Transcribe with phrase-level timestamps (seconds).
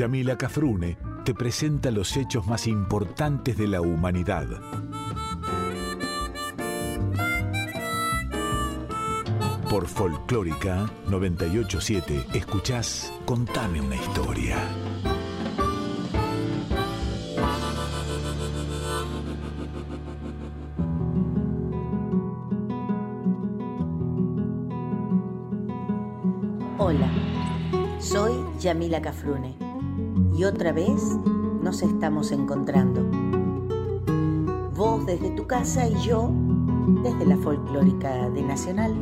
[0.00, 0.96] Yamila Cafrune
[1.26, 4.46] te presenta los hechos más importantes de la humanidad.
[9.68, 14.56] Por Folclórica 987 escuchás Contame una historia.
[26.78, 27.10] Hola,
[27.98, 29.69] soy Yamila Cafrune
[30.40, 31.18] y otra vez
[31.62, 33.02] nos estamos encontrando.
[34.74, 36.30] Vos desde tu casa y yo
[37.02, 38.94] desde la folclórica de Nacional.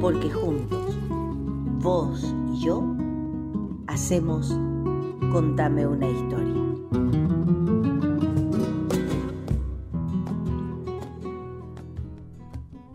[0.00, 0.98] Porque juntos,
[1.78, 2.82] vos y yo,
[3.86, 4.58] hacemos
[5.30, 6.62] Contame una historia.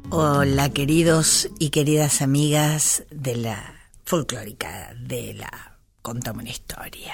[0.09, 5.68] Hola queridos y queridas amigas de la folclórica de la
[6.09, 7.13] Contame una historia.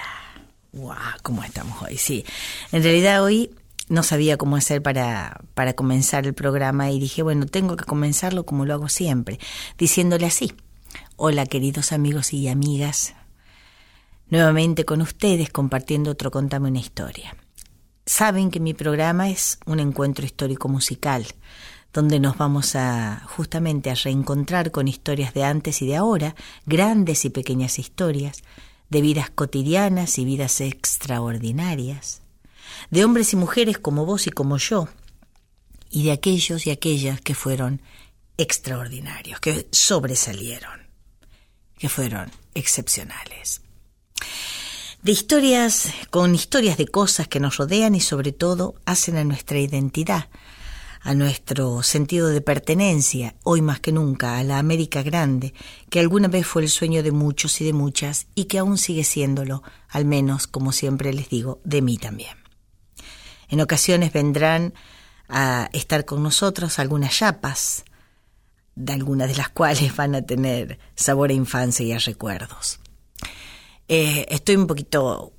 [0.71, 0.95] ¡Wow!
[1.21, 1.97] ¿Cómo estamos hoy?
[1.97, 2.23] Sí,
[2.71, 3.53] en realidad hoy
[3.89, 8.45] no sabía cómo hacer para, para comenzar el programa y dije, bueno, tengo que comenzarlo
[8.45, 9.37] como lo hago siempre,
[9.77, 10.53] diciéndole así.
[11.17, 13.15] Hola queridos amigos y amigas,
[14.29, 17.35] nuevamente con ustedes compartiendo otro Contame una historia.
[18.05, 21.25] Saben que mi programa es un encuentro histórico musical
[21.91, 27.23] donde nos vamos a justamente a reencontrar con historias de antes y de ahora, grandes
[27.23, 28.43] y pequeñas historias,
[28.89, 32.21] de vidas cotidianas y vidas extraordinarias,
[32.89, 34.87] de hombres y mujeres como vos y como yo,
[35.89, 37.81] y de aquellos y aquellas que fueron
[38.37, 40.87] extraordinarios, que sobresalieron,
[41.77, 43.61] que fueron excepcionales.
[45.01, 49.59] De historias, con historias de cosas que nos rodean y sobre todo hacen a nuestra
[49.59, 50.29] identidad,
[51.05, 55.53] a nuestro sentido de pertenencia, hoy más que nunca, a la América Grande,
[55.91, 59.03] que alguna vez fue el sueño de muchos y de muchas y que aún sigue
[59.03, 62.35] siéndolo, al menos, como siempre les digo, de mí también.
[63.49, 64.73] En ocasiones vendrán
[65.29, 67.85] a estar con nosotros algunas chapas,
[68.73, 72.79] de algunas de las cuales van a tener sabor a infancia y a recuerdos.
[73.87, 75.33] Eh, estoy un poquito,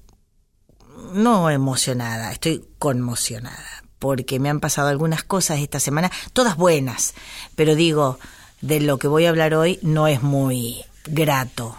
[1.13, 7.15] no emocionada, estoy conmocionada porque me han pasado algunas cosas esta semana, todas buenas,
[7.55, 8.19] pero digo,
[8.61, 11.77] de lo que voy a hablar hoy no es muy grato.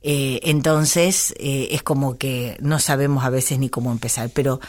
[0.00, 4.60] Eh, entonces eh, es como que no sabemos a veces ni cómo empezar, pero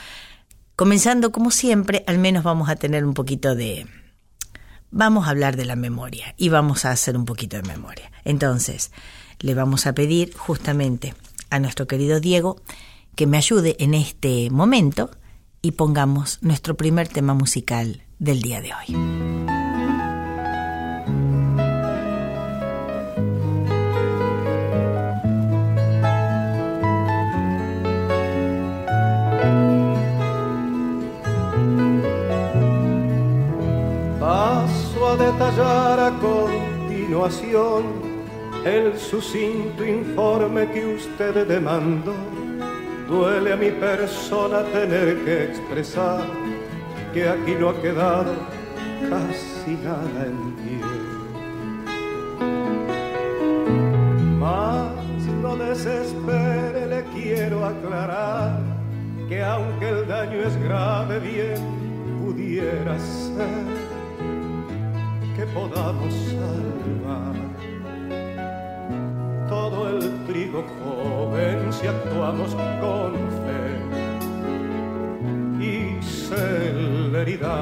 [0.76, 3.88] comenzando como siempre, al menos vamos a tener un poquito de...
[4.92, 8.12] Vamos a hablar de la memoria y vamos a hacer un poquito de memoria.
[8.26, 8.92] Entonces,
[9.40, 11.14] le vamos a pedir justamente
[11.52, 12.60] a nuestro querido Diego
[13.16, 15.12] que me ayude en este momento
[15.62, 18.96] y pongamos nuestro primer tema musical del día de hoy.
[34.20, 37.84] Paso a detallar a continuación
[38.66, 42.14] el sucinto informe que usted demandó
[43.10, 46.22] Duele a mi persona tener que expresar
[47.12, 48.36] que aquí no ha quedado
[49.10, 50.82] casi nada en pie.
[54.38, 58.60] Mas no desespere, le quiero aclarar
[59.28, 61.58] que aunque el daño es grave, bien
[62.22, 63.66] pudiera ser
[65.36, 67.49] que podamos salvar
[69.50, 73.66] todo el trigo joven si actuamos con fe
[75.60, 77.58] y celeridad.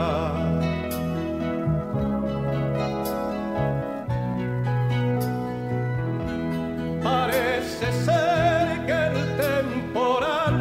[7.02, 10.56] Parece ser que el temporal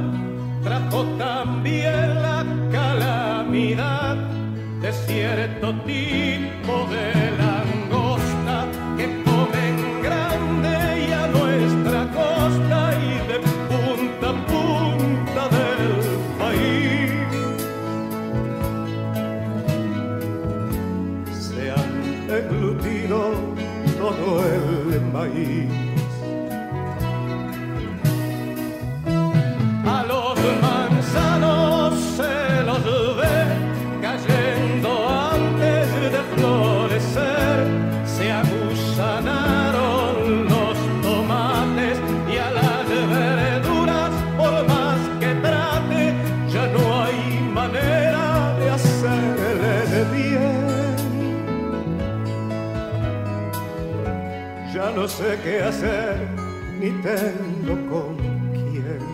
[0.63, 4.17] trajo también la calamidad
[4.81, 7.16] de cierto tipo de
[55.17, 56.29] sé qué hacer
[56.79, 58.17] ni tengo con
[58.53, 59.05] quién.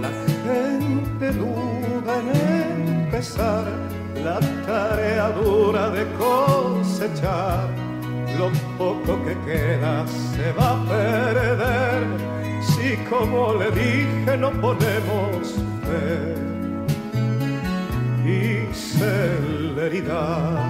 [0.00, 0.10] La
[0.46, 2.28] gente duda en
[3.04, 3.64] empezar
[4.24, 7.68] la tarea dura de cosechar.
[8.38, 8.48] Lo
[8.78, 12.00] poco que queda se va a perder
[12.62, 15.54] si como le dije no ponemos
[15.84, 16.34] fe
[18.24, 20.60] y celeridad.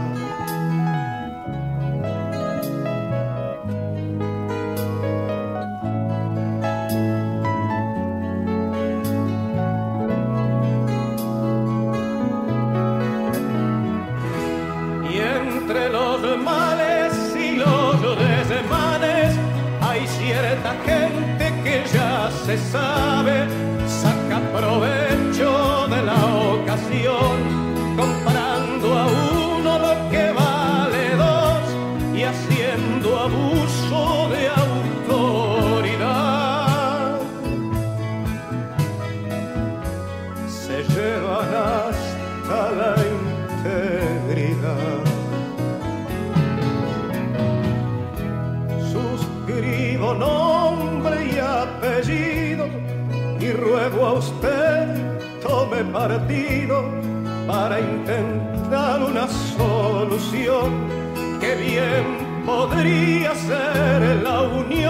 [60.20, 64.89] Solución que bien podría ser la unión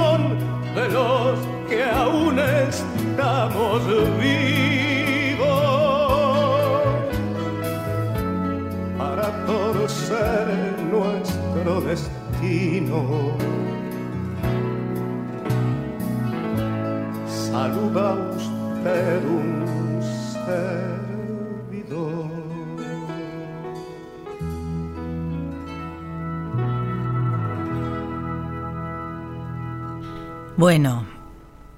[30.60, 31.06] Bueno,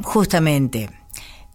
[0.02, 0.90] justamente,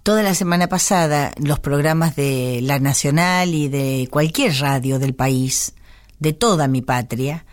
[0.01, 5.75] toda la semana pasada los programas de la Nacional y de cualquier radio del país,
[6.19, 7.45] de toda mi patria,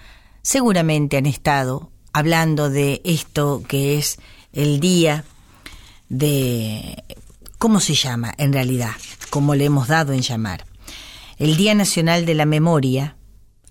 [0.42, 4.20] seguramente han estado hablando de esto que es
[4.52, 5.24] el Día
[6.08, 7.02] de
[7.58, 8.92] cómo se llama en realidad,
[9.28, 10.66] cómo le hemos dado en llamar.
[11.36, 13.16] El Día Nacional de la Memoria,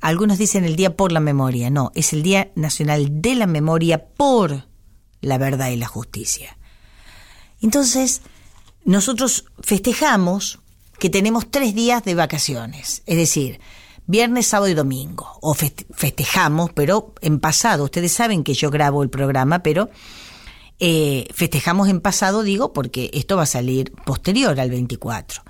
[0.01, 4.03] algunos dicen el Día por la Memoria, no, es el Día Nacional de la Memoria
[4.03, 4.72] por
[5.23, 6.57] la verdad y la justicia.
[7.61, 8.21] Entonces,
[8.85, 10.59] nosotros festejamos
[10.99, 13.59] que tenemos tres días de vacaciones, es decir,
[14.05, 19.09] viernes, sábado y domingo, o festejamos, pero en pasado, ustedes saben que yo grabo el
[19.09, 19.89] programa, pero
[20.79, 25.43] eh, festejamos en pasado, digo, porque esto va a salir posterior al 24.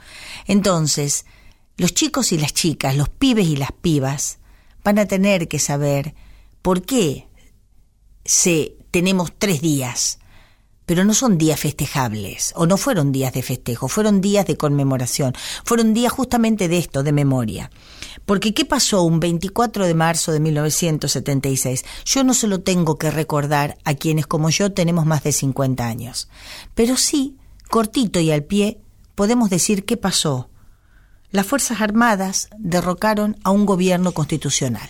[0.45, 1.25] Entonces,
[1.77, 4.37] los chicos y las chicas, los pibes y las pibas,
[4.83, 6.13] van a tener que saber
[6.61, 7.27] por qué
[8.25, 10.19] se, tenemos tres días,
[10.85, 15.33] pero no son días festejables, o no fueron días de festejo, fueron días de conmemoración,
[15.65, 17.71] fueron días justamente de esto, de memoria.
[18.27, 21.83] Porque ¿qué pasó un 24 de marzo de 1976?
[22.05, 25.87] Yo no se lo tengo que recordar a quienes como yo tenemos más de 50
[25.87, 26.29] años.
[26.75, 27.35] Pero sí,
[27.71, 28.79] cortito y al pie,
[29.15, 30.51] podemos decir qué pasó.
[31.31, 34.87] Las Fuerzas Armadas derrocaron a un gobierno constitucional.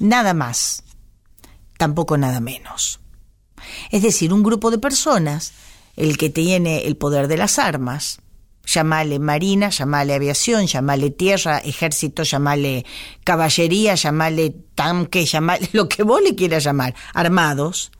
[0.00, 0.82] Nada más,
[1.78, 3.00] tampoco nada menos.
[3.90, 5.52] Es decir, un grupo de personas,
[5.96, 8.20] el que tiene el poder de las armas,
[8.66, 12.84] llamale marina, llamale aviación, llamale tierra, ejército, llamale
[13.24, 17.90] caballería, llamale tanque, llamale lo que vos le quieras llamar, armados,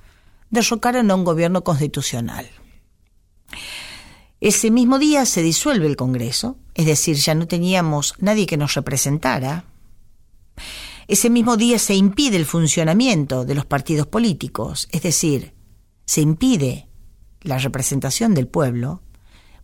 [0.50, 2.47] derrocaron a un gobierno constitucional.
[4.40, 8.75] Ese mismo día se disuelve el Congreso, es decir, ya no teníamos nadie que nos
[8.75, 9.64] representara.
[11.08, 15.54] Ese mismo día se impide el funcionamiento de los partidos políticos, es decir,
[16.04, 16.88] se impide
[17.40, 19.02] la representación del pueblo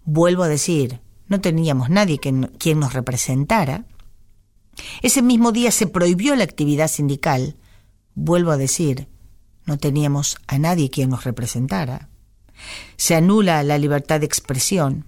[0.05, 3.87] Vuelvo a decir, no teníamos nadie quien nos representara.
[5.03, 7.57] Ese mismo día se prohibió la actividad sindical.
[8.15, 9.09] Vuelvo a decir,
[9.65, 12.11] no teníamos a nadie quien nos representara.
[12.97, 15.07] Se anula la libertad de expresión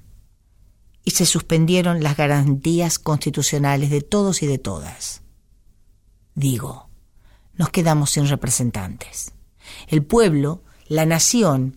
[1.04, 5.22] y se suspendieron las garantías constitucionales de todos y de todas.
[6.36, 6.90] Digo,
[7.54, 9.32] nos quedamos sin representantes.
[9.88, 11.76] El pueblo, la nación,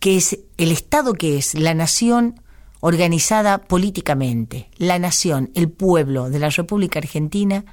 [0.00, 2.40] que es el Estado que es la nación
[2.80, 7.66] organizada políticamente, la nación, el pueblo de la República Argentina,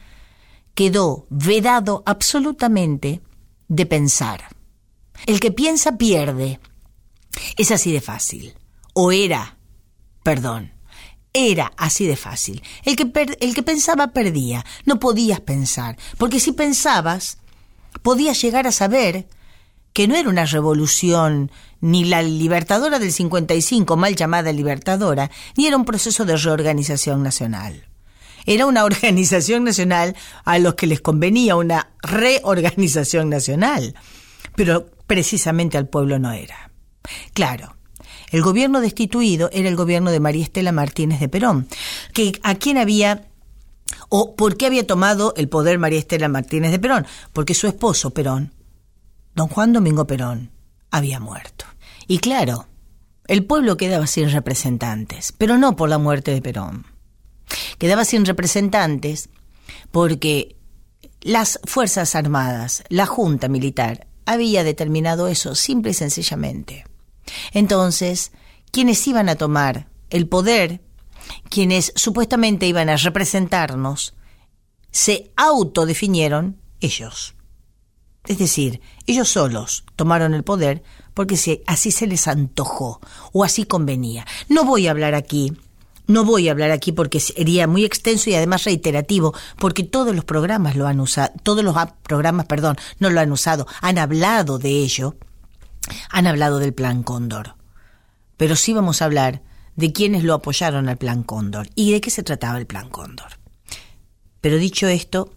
[0.75, 3.21] quedó vedado absolutamente
[3.69, 4.55] de pensar.
[5.25, 6.59] El que piensa pierde.
[7.57, 8.53] Es así de fácil.
[8.93, 9.57] O era,
[10.23, 10.73] perdón,
[11.33, 12.61] era así de fácil.
[12.83, 14.65] El que, el que pensaba perdía.
[14.85, 15.97] No podías pensar.
[16.17, 17.37] Porque si pensabas,
[18.01, 19.27] podía llegar a saber
[19.93, 25.77] que no era una revolución, ni la libertadora del 55, mal llamada libertadora, ni era
[25.77, 27.87] un proceso de reorganización nacional.
[28.45, 33.95] Era una organización nacional a los que les convenía una reorganización nacional,
[34.55, 36.71] pero precisamente al pueblo no era.
[37.33, 37.75] Claro,
[38.31, 41.67] el gobierno destituido era el gobierno de María Estela Martínez de Perón,
[42.13, 43.27] que a quien había
[44.09, 48.11] o por qué había tomado el poder María Estela Martínez de Perón, porque su esposo
[48.11, 48.53] Perón,
[49.35, 50.51] don Juan Domingo Perón,
[50.89, 51.65] había muerto.
[52.07, 52.67] Y claro,
[53.27, 56.85] el pueblo quedaba sin representantes, pero no por la muerte de Perón.
[57.77, 59.29] Quedaba sin representantes
[59.91, 60.55] porque
[61.21, 66.85] las Fuerzas Armadas, la Junta Militar, había determinado eso simple y sencillamente.
[67.53, 68.31] Entonces,
[68.71, 70.81] quienes iban a tomar el poder,
[71.49, 74.15] quienes supuestamente iban a representarnos,
[74.91, 77.35] se autodefinieron ellos.
[78.27, 83.01] Es decir, ellos solos tomaron el poder porque así se les antojó
[83.33, 84.25] o así convenía.
[84.47, 85.53] No voy a hablar aquí
[86.07, 90.25] no voy a hablar aquí porque sería muy extenso y además reiterativo, porque todos los
[90.25, 94.71] programas lo han usado, todos los programas, perdón, no lo han usado, han hablado de
[94.71, 95.15] ello,
[96.09, 97.55] han hablado del Plan Cóndor.
[98.37, 99.41] Pero sí vamos a hablar
[99.75, 103.39] de quienes lo apoyaron al Plan Cóndor y de qué se trataba el Plan Cóndor.
[104.41, 105.31] Pero dicho esto,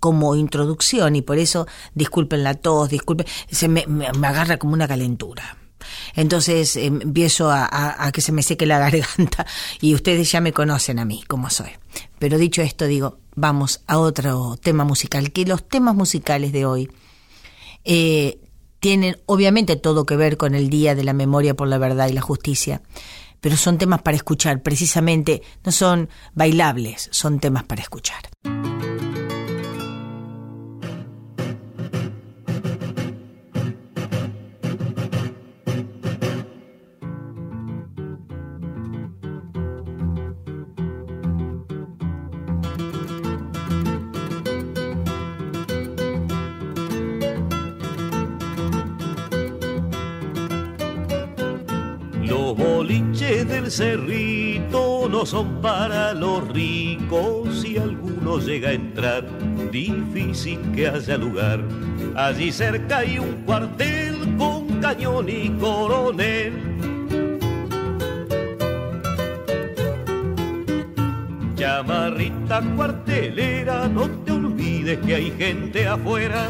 [0.00, 3.84] como introducción, y por eso disculpen la tos, disculpen, se me,
[4.22, 5.56] agarra como una calentura.
[6.14, 9.46] Entonces em, empiezo a, que se me seque la garganta
[9.80, 11.70] y ustedes ya me conocen a mí, como soy.
[12.18, 16.90] Pero dicho esto, digo, vamos a otro tema musical, que los temas musicales de hoy
[17.84, 18.38] eh,
[18.80, 22.12] tienen obviamente todo que ver con el Día de la Memoria por la Verdad y
[22.12, 22.82] la Justicia,
[23.40, 28.22] pero son temas para escuchar, precisamente no son bailables, son temas para escuchar.
[53.70, 59.24] Cerrito no son para los ricos si alguno llega a entrar,
[59.70, 61.60] difícil que haya lugar.
[62.16, 66.52] Allí cerca hay un cuartel con cañón y coronel.
[71.54, 76.48] Chamarrita cuartelera, no te olvides que hay gente afuera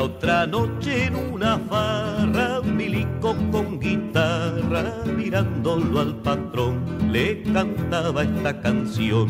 [0.00, 8.62] La otra noche en una farra, milico con guitarra, mirándolo al patrón, le cantaba esta
[8.62, 9.28] canción.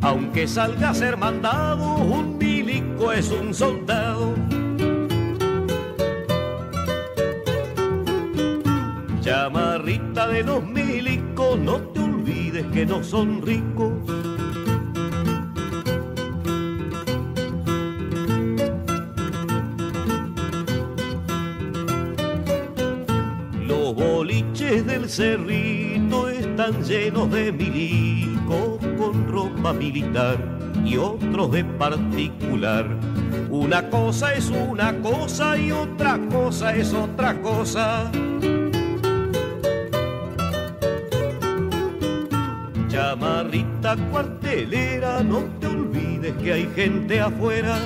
[0.00, 4.32] Aunque salga a ser mandado, un milico es un soldado.
[9.20, 13.92] Chamarrita de los milicos, no te olvides que no son ricos
[25.16, 30.36] cerrito están llenos de milicos con ropa militar
[30.84, 32.86] y otros de particular.
[33.48, 38.12] Una cosa es una cosa y otra cosa es otra cosa.
[42.88, 47.78] Chamarrita cuartelera, no te olvides que hay gente afuera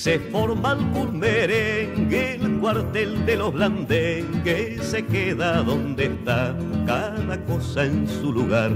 [0.00, 7.84] se forma algún merengue, el cuartel de los blandengues se queda donde está, cada cosa
[7.84, 8.70] en su lugar.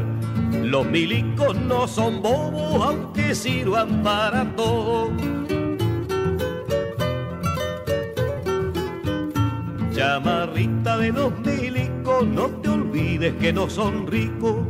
[0.53, 5.13] Los milicos no son bobos, aunque sirvan para todo.
[9.95, 14.67] Chamarrita de los milicos, no te olvides que no son ricos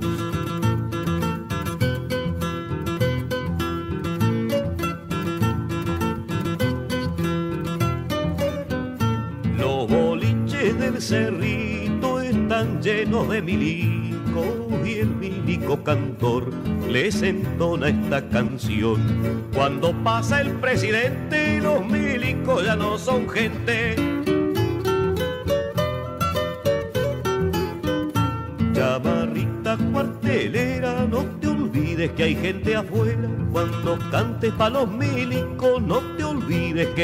[11.14, 16.52] cerrito están llenos de milicos y el milico cantor
[16.90, 18.98] les entona esta canción.
[19.54, 23.94] Cuando pasa el presidente, los milicos ya no son gente.
[28.74, 33.28] Chamarrita cuartelera, no te olvides que hay gente afuera.
[33.52, 35.53] Cuando cantes pa' los milicos,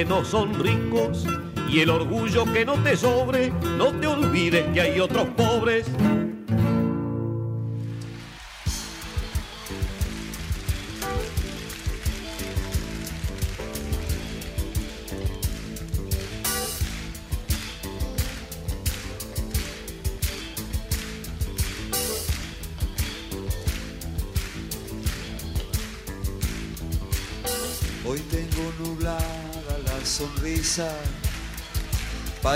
[0.00, 1.26] que no son ricos.
[1.68, 5.90] Y el orgullo que no te sobre, no te olvides que hay otros pobres.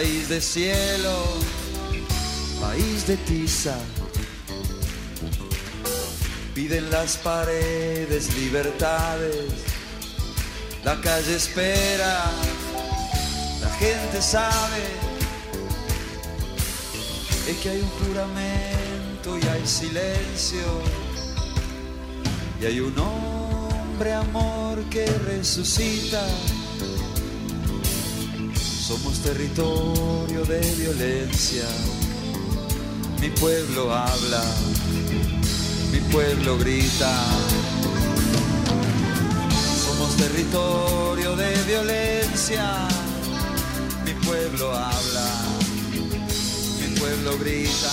[0.04, 1.16] País de cielo,
[2.60, 3.74] país de tiza.
[6.54, 9.46] Piden las paredes libertades,
[10.84, 12.22] la calle espera,
[13.62, 14.84] la gente sabe
[17.48, 20.68] es que hay un juramento y hay silencio
[22.60, 26.22] y hay un hombre amor que resucita
[28.94, 31.66] somos territorio de violencia.
[33.20, 34.44] Mi pueblo habla,
[35.90, 37.12] mi pueblo grita.
[39.84, 42.86] Somos territorio de violencia.
[44.04, 45.28] Mi pueblo habla,
[46.80, 47.92] mi pueblo grita.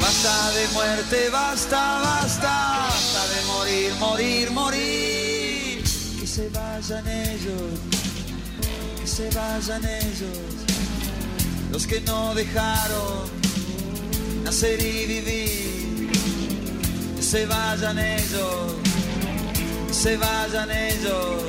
[0.00, 5.82] Basta de muerte, basta, basta, basta de morir, morir, morir.
[6.20, 8.11] Que se vayan ellos
[9.16, 10.38] se vayan ellos,
[11.70, 13.28] los que no dejaron
[14.42, 16.10] nacer y vivir,
[17.20, 18.72] se vayan ellos,
[19.90, 21.42] se vayan ellos,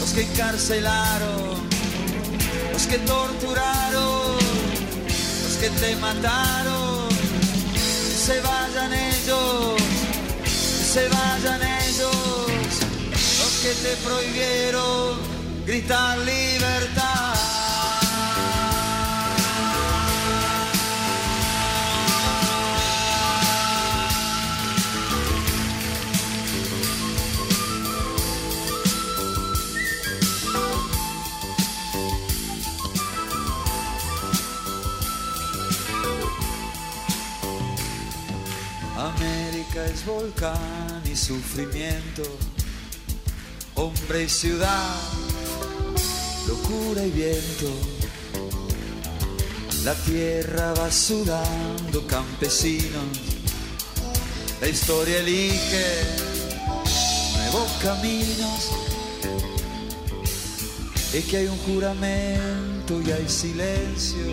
[0.00, 1.68] los que encarcelaron,
[2.72, 4.38] los que torturaron,
[5.44, 7.10] los que te mataron,
[8.26, 9.76] se vayan ellos,
[10.94, 12.16] se vayan ellos,
[13.40, 15.35] los que te prohibieron
[15.66, 17.34] gritar libertad.
[38.96, 42.22] América es volcán y sufrimiento,
[43.74, 45.15] hombre y ciudad
[46.68, 47.70] y viento.
[49.84, 53.20] La tierra va sudando campesinos,
[54.60, 55.86] la historia elige
[57.36, 58.70] nuevos caminos.
[61.12, 64.26] Es que hay un juramento y hay silencio,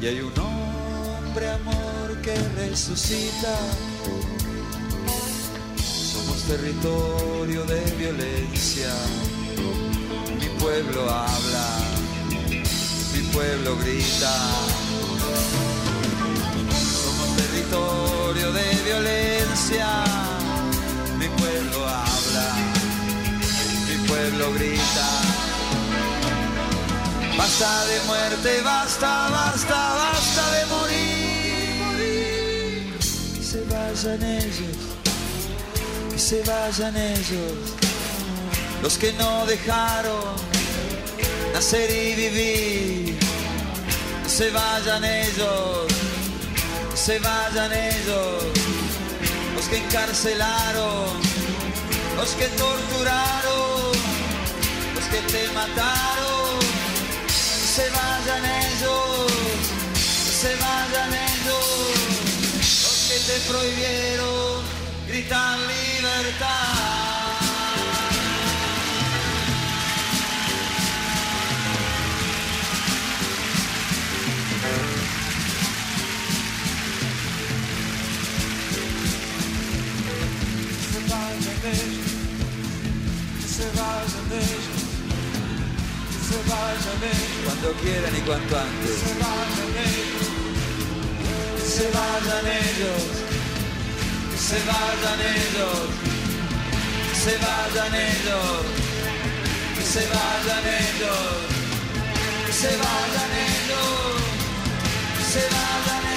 [0.00, 3.56] y hay un hombre amor que resucita.
[5.76, 8.92] Somos territorio de violencia
[10.60, 11.66] pueblo habla,
[13.12, 14.32] mi pueblo grita.
[16.92, 19.88] Somos territorio de violencia,
[21.18, 22.48] mi pueblo habla,
[23.88, 25.08] mi pueblo grita.
[27.38, 32.10] Basta de muerte, basta, basta, basta de morir.
[33.34, 34.76] Que se vayan ellos,
[36.10, 37.79] que se vayan ellos,
[38.82, 40.24] los que no dejaron
[41.52, 43.18] nacer y vivir.
[44.26, 45.86] Se vayan ellos,
[46.94, 48.44] se vayan ellos,
[49.54, 51.08] los que encarcelaron,
[52.16, 53.92] los que torturaron,
[54.94, 56.60] los que te mataron.
[57.74, 59.32] Se vayan ellos,
[60.40, 61.66] se vayan ellos,
[62.82, 64.62] los que te prohibieron
[65.06, 66.89] gritar libertad.
[84.30, 84.36] Se
[86.48, 90.28] vayan ellos, cuando quieran y cuanto antes, se vayan ellos,
[91.66, 93.02] se vayan ellos,
[94.38, 95.82] se vayan ellos,
[97.22, 98.64] se vayan ellos,
[99.82, 101.34] se vayan ellos,
[102.52, 104.20] se vayan ellos,
[105.32, 106.09] se vayan ellos.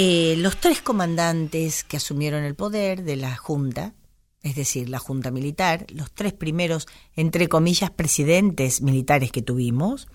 [0.00, 3.94] Eh, los tres comandantes que asumieron el poder de la Junta,
[4.44, 10.06] es decir, la Junta Militar, los tres primeros, entre comillas, presidentes militares que tuvimos,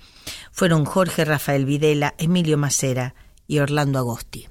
[0.53, 3.13] fueron Jorge Rafael Videla, Emilio Macera
[3.45, 4.47] y Orlando Agosti,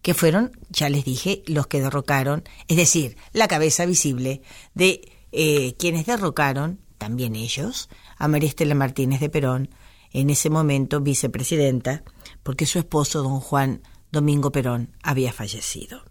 [0.00, 4.40] que fueron, ya les dije, los que derrocaron, es decir, la cabeza visible
[4.72, 9.68] de eh, quienes derrocaron, también ellos, a María Estela Martínez de Perón,
[10.10, 12.02] en ese momento vicepresidenta,
[12.42, 16.02] porque su esposo, don Juan Domingo Perón había fallecido.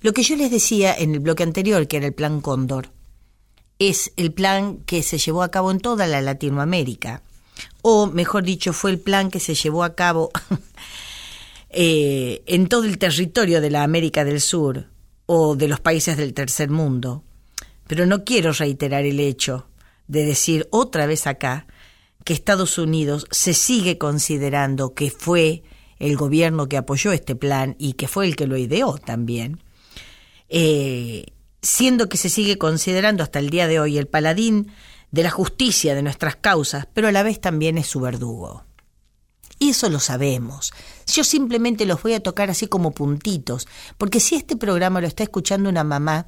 [0.00, 2.90] Lo que yo les decía en el bloque anterior, que era el Plan Cóndor,
[3.78, 7.22] es el plan que se llevó a cabo en toda la Latinoamérica,
[7.82, 10.30] o mejor dicho, fue el plan que se llevó a cabo
[11.70, 14.88] eh, en todo el territorio de la América del Sur
[15.26, 17.24] o de los países del tercer mundo.
[17.86, 19.68] Pero no quiero reiterar el hecho
[20.08, 21.66] de decir otra vez acá
[22.24, 25.62] que Estados Unidos se sigue considerando que fue
[25.98, 29.62] el gobierno que apoyó este plan y que fue el que lo ideó también,
[30.48, 31.26] eh,
[31.62, 34.70] siendo que se sigue considerando hasta el día de hoy el paladín
[35.10, 38.64] de la justicia de nuestras causas, pero a la vez también es su verdugo.
[39.58, 40.72] Y eso lo sabemos.
[41.06, 45.22] Yo simplemente los voy a tocar así como puntitos, porque si este programa lo está
[45.22, 46.26] escuchando una mamá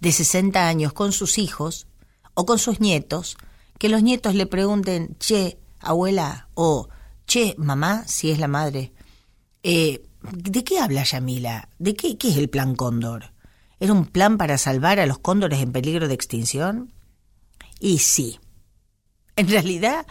[0.00, 1.86] de 60 años con sus hijos
[2.34, 3.36] o con sus nietos,
[3.78, 6.88] que los nietos le pregunten, che, abuela, o
[7.28, 8.94] Che, mamá, si es la madre,
[9.62, 11.68] eh, ¿de qué habla Yamila?
[11.78, 13.34] ¿De qué, qué es el plan Cóndor?
[13.78, 16.90] ¿Era un plan para salvar a los cóndores en peligro de extinción?
[17.80, 18.40] Y sí.
[19.36, 20.06] En realidad,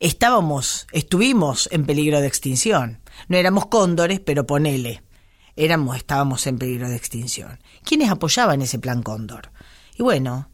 [0.00, 3.02] estábamos, estuvimos en peligro de extinción.
[3.28, 5.04] No éramos cóndores, pero ponele.
[5.54, 7.60] Éramos, estábamos en peligro de extinción.
[7.84, 9.52] ¿Quiénes apoyaban ese plan Cóndor?
[9.96, 10.50] Y bueno,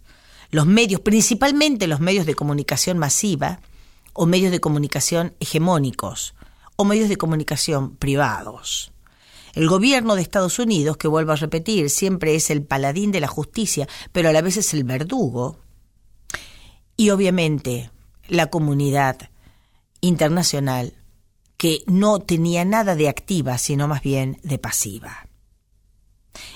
[0.51, 3.61] los medios, principalmente los medios de comunicación masiva,
[4.14, 6.35] o medios de comunicación hegemónicos
[6.77, 8.92] o medios de comunicación privados.
[9.55, 13.29] El gobierno de Estados Unidos, que vuelvo a repetir, siempre es el paladín de la
[13.29, 15.59] justicia, pero a la vez es el verdugo.
[16.96, 17.90] Y obviamente
[18.29, 19.31] la comunidad
[20.00, 20.94] internacional,
[21.57, 25.29] que no tenía nada de activa, sino más bien de pasiva.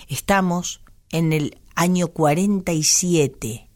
[0.08, 3.68] Estamos en el año 47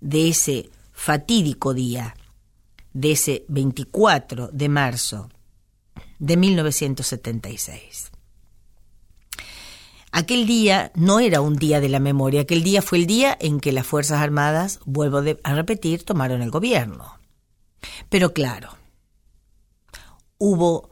[0.00, 2.14] de ese fatídico día
[2.92, 5.28] de ese 24 de marzo
[6.18, 8.10] de 1976.
[10.14, 13.60] Aquel día no era un día de la memoria, aquel día fue el día en
[13.60, 17.18] que las Fuerzas Armadas, vuelvo a repetir, tomaron el gobierno.
[18.10, 18.76] Pero claro,
[20.36, 20.90] hubo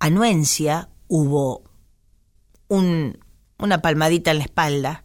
[0.00, 1.62] anuencia, hubo
[2.68, 5.04] una palmadita en la espalda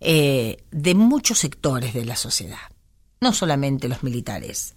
[0.00, 2.58] eh, de muchos sectores de la sociedad,
[3.20, 4.74] no solamente los militares,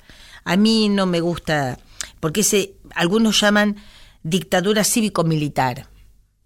[0.50, 1.78] a mí no me gusta,
[2.20, 3.76] porque algunos llaman
[4.24, 5.92] dictadura cívico-militar.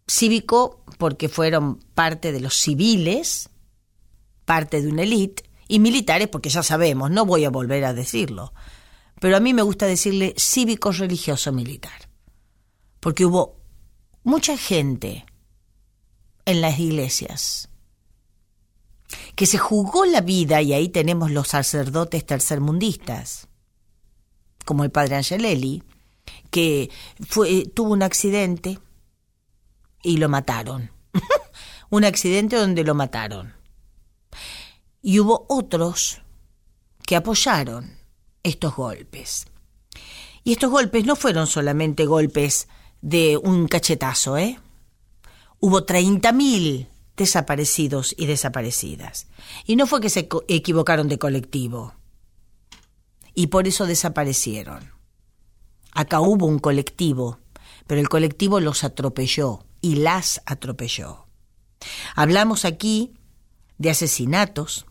[0.06, 3.50] Cívico porque fueron parte de los civiles,
[4.44, 8.54] parte de una élite, y militares porque ya sabemos, no voy a volver a decirlo.
[9.22, 12.10] Pero a mí me gusta decirle cívico-religioso-militar.
[13.00, 13.56] Porque hubo
[14.26, 15.26] mucha gente
[16.44, 17.70] en las iglesias
[19.38, 23.48] que se jugó la vida, y ahí tenemos los sacerdotes tercermundistas,
[24.65, 25.84] como el padre Angelelli,
[26.49, 26.89] que
[27.28, 28.80] fue, tuvo un accidente
[30.02, 30.91] y lo mataron.
[31.89, 33.54] un accidente donde lo mataron.
[35.02, 36.21] Y hubo otros
[37.06, 37.97] que apoyaron
[38.43, 39.47] estos golpes.
[40.43, 42.67] Y estos golpes no fueron solamente golpes
[43.02, 44.60] de un cachetazo, ¿eh?
[45.60, 49.28] Hubo 30.000 desaparecidos y desaparecidas.
[49.65, 51.93] Y no fue que se equivocaron de colectivo
[53.34, 54.91] y por eso desaparecieron.
[55.91, 57.39] Acá hubo un colectivo,
[57.88, 61.28] pero el colectivo los atropelló y las atropelló.
[62.15, 63.13] Hablamos aquí
[63.78, 64.86] de asesinatos,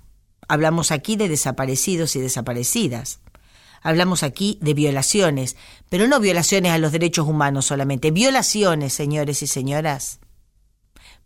[0.49, 3.21] hablamos aquí de desaparecidos y desaparecidas,
[3.81, 5.57] hablamos aquí de violaciones,
[5.89, 10.21] pero no violaciones a los derechos humanos solamente, violaciones, señores y señoras,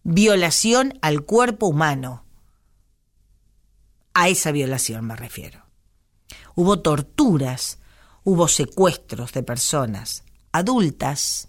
[0.04, 2.24] violación al cuerpo humano.
[4.14, 5.65] A esa violación me refiero
[6.54, 7.78] hubo torturas,
[8.24, 11.48] hubo secuestros de personas, adultas,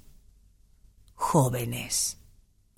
[1.13, 2.18] jóvenes.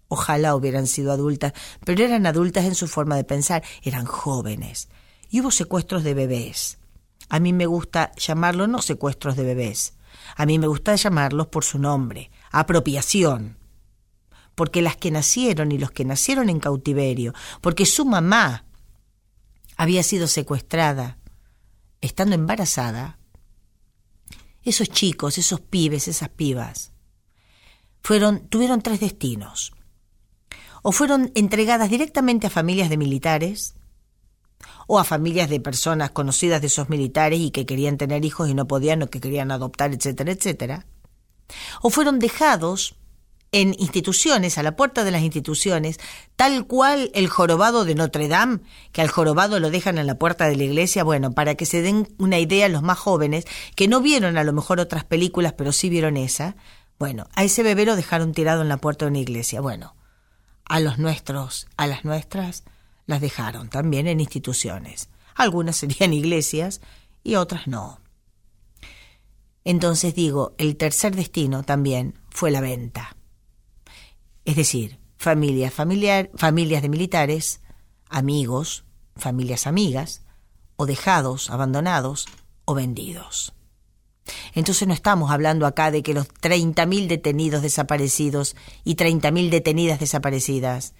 [0.08, 1.54] Ojalá hubieran sido adultas,
[1.86, 4.90] pero eran adultas en su forma de pensar, eran jóvenes.
[5.30, 6.80] Y hubo secuestros de bebés.
[7.30, 9.94] A mí me gusta llamarlo no secuestros de bebés,
[10.36, 13.58] a mí me gusta llamarlos por su nombre, apropiación.
[14.56, 18.66] Porque las que nacieron y los que nacieron en cautiverio, porque su mamá
[19.78, 21.19] había sido secuestrada,
[22.02, 23.20] estando embarazada,
[24.64, 26.92] esos chicos, esos pibes, esas pibas,
[28.02, 29.74] fueron, tuvieron tres destinos.
[30.82, 33.76] O fueron entregadas directamente a familias de militares,
[34.88, 38.54] o a familias de personas conocidas de esos militares y que querían tener hijos y
[38.54, 40.88] no podían o que querían adoptar, etcétera, etcétera.
[41.82, 42.96] O fueron dejados
[43.52, 46.00] en instituciones, a la puerta de las instituciones,
[46.36, 48.60] tal cual el jorobado de Notre Dame,
[48.92, 51.82] que al jorobado lo dejan en la puerta de la iglesia, bueno, para que se
[51.82, 55.72] den una idea los más jóvenes, que no vieron a lo mejor otras películas, pero
[55.72, 56.56] sí vieron esa,
[57.00, 59.96] bueno, a ese bebé lo dejaron tirado en la puerta de una iglesia, bueno,
[60.66, 62.64] a los nuestros, a las nuestras,
[63.08, 65.10] las dejaron también en instituciones.
[65.34, 66.82] Algunas serían iglesias
[67.24, 68.02] y otras no.
[69.64, 73.16] Entonces digo, el tercer destino también fue la venta
[74.46, 77.62] es decir, familias, familiar, familias de militares,
[78.08, 80.24] amigos, familias amigas,
[80.76, 82.26] o dejados, abandonados,
[82.66, 83.54] o vendidos.
[84.54, 90.94] Entonces no estamos hablando acá de que los 30.000 detenidos desaparecidos y 30.000 detenidas desaparecidas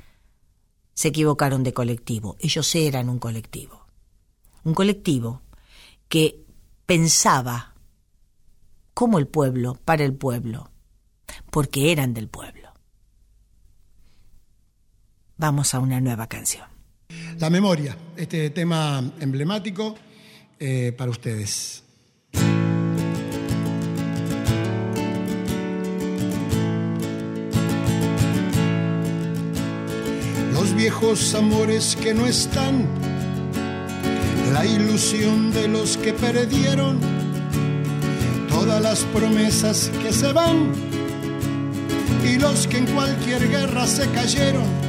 [0.94, 2.36] se equivocaron de colectivo.
[2.40, 3.86] Ellos eran un colectivo.
[4.64, 5.42] Un colectivo
[6.10, 6.44] que
[6.86, 7.76] pensaba
[8.94, 10.72] como el pueblo, para el pueblo,
[11.52, 12.59] porque eran del pueblo
[15.40, 16.66] vamos a una nueva canción.
[17.40, 19.96] La memoria, este tema emblemático
[20.60, 21.84] eh, para ustedes.
[30.54, 32.86] Los viejos amores que no están,
[34.54, 37.00] la ilusión de los que perdieron,
[38.50, 40.74] todas las promesas que se van
[42.26, 44.89] y los que en cualquier guerra se cayeron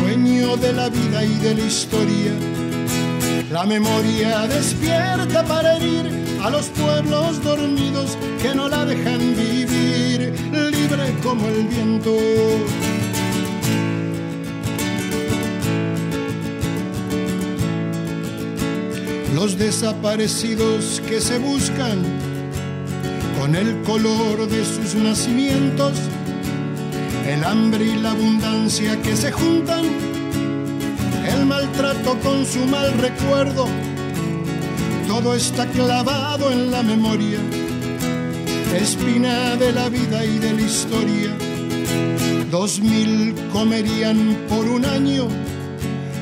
[0.00, 2.32] sueño de la vida y de la historia.
[3.50, 6.06] La memoria despierta para herir
[6.42, 12.16] a los pueblos dormidos que no la dejan vivir, libre como el viento.
[19.34, 21.98] Los desaparecidos que se buscan
[23.38, 25.94] con el color de sus nacimientos
[27.30, 29.84] el hambre y la abundancia que se juntan,
[31.32, 33.68] el maltrato con su mal recuerdo,
[35.06, 37.38] todo está clavado en la memoria,
[38.74, 41.30] espina de la vida y de la historia.
[42.50, 45.28] Dos mil comerían por un año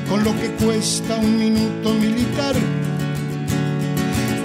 [0.07, 2.53] con lo que cuesta un minuto militar.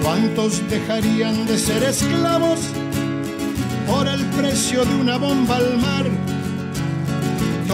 [0.01, 2.59] ¿Cuántos dejarían de ser esclavos
[3.87, 6.14] por el precio de una bomba al mar?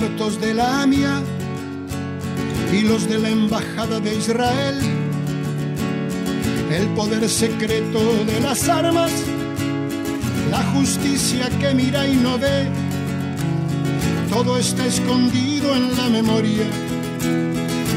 [0.00, 1.22] los muertos de la AMIA
[2.72, 4.78] y los de la Embajada de Israel,
[6.70, 9.12] el poder secreto de las armas,
[10.50, 12.68] la justicia que mira y no ve,
[14.30, 16.64] todo está escondido en la memoria,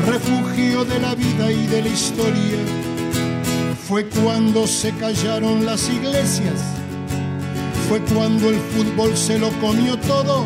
[0.08, 2.60] refugio de la vida y de la historia.
[3.88, 6.60] Fue cuando se callaron las iglesias,
[7.88, 10.46] fue cuando el fútbol se lo comió todo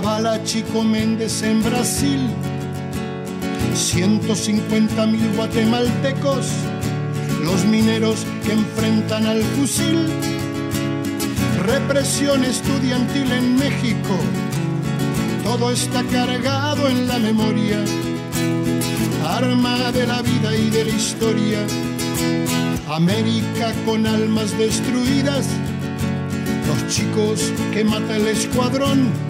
[0.00, 2.20] La bala Chico Méndez en Brasil,
[3.74, 6.46] 150 mil guatemaltecos,
[7.44, 10.06] los mineros que enfrentan al fusil,
[11.66, 14.16] represión estudiantil en México,
[15.44, 17.78] todo está cargado en la memoria,
[19.26, 21.58] arma de la vida y de la historia,
[22.88, 25.46] América con almas destruidas,
[26.68, 29.29] los chicos que mata el escuadrón,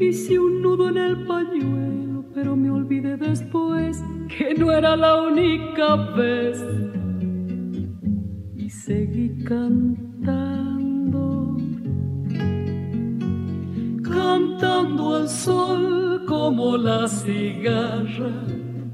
[0.00, 5.96] Hice un nudo en el pañuelo, pero me olvidé después que no era la única
[6.14, 6.64] vez.
[8.54, 9.96] Y seguí cantando,
[14.04, 18.46] cantando al sol como la cigarra,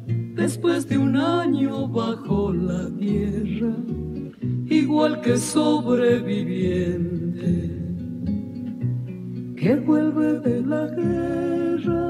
[0.06, 3.74] después de un año bajo la tierra,
[4.70, 7.73] igual que sobreviviente
[9.64, 12.04] que vuelve de la guerra.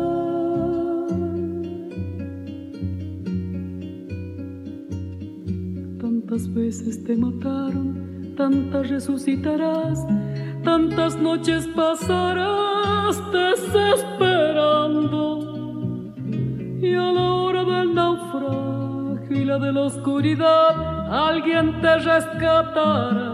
[6.01, 10.05] Tantas veces te mataron, tantas resucitarás,
[10.65, 15.23] tantas noches pasarás desesperando.
[16.83, 23.34] Y a la hora del naufragio y la de la oscuridad, alguien te rescatará.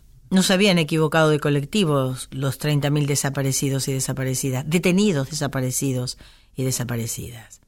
[0.31, 6.17] no se habían equivocado de colectivos los 30.000 desaparecidos y desaparecidas, detenidos, desaparecidos
[6.55, 7.59] y desaparecidas.